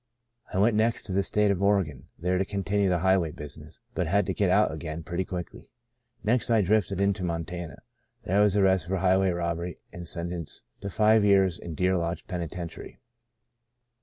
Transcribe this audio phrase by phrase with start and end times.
[0.51, 4.07] I went next to the state of Oregon, there to continue the highway business, but
[4.07, 5.69] had to get out again pretty quickly.
[6.23, 7.83] Next I drifted into Montana.
[8.23, 12.25] There I was arrested for highway robbery, and sentenced to five years in Dear Lodge
[12.25, 12.99] Penitentiary.